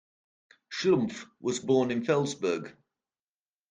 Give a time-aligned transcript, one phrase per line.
[0.71, 2.75] Schlumpf was born in Felsberg.